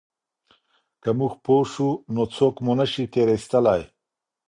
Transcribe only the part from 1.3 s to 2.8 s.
پوه سو نو څوک مو